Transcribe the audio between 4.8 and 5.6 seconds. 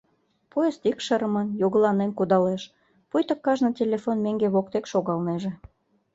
шогалнеже.